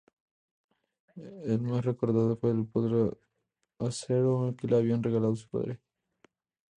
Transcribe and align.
El 1.45 1.61
más 1.61 1.85
recordado 1.85 2.35
fue 2.35 2.49
el 2.49 2.65
potro 2.65 3.19
"Acero", 3.77 4.51
que 4.57 4.65
le 4.65 4.77
habían 4.77 5.03
regalado 5.03 5.33
a 5.33 5.35
su 5.35 5.47
padre. 5.47 5.79